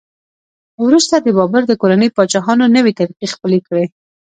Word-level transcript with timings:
وروسته 0.85 1.15
د 1.19 1.27
بابر 1.37 1.61
د 1.67 1.73
کورنۍ 1.81 2.09
پاچاهانو 2.15 2.65
نوې 2.75 2.91
طریقې 2.99 3.27
خپلې 3.33 3.59
کړې. 3.67 3.85